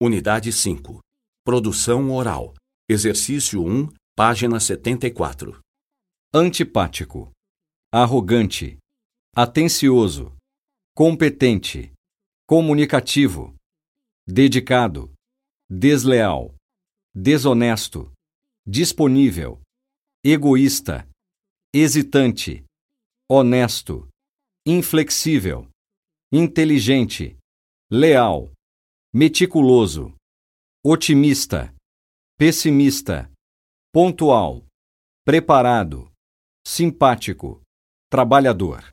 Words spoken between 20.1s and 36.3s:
egoísta, hesitante, honesto, inflexível, inteligente, leal, meticuloso, otimista, pessimista, pontual, preparado,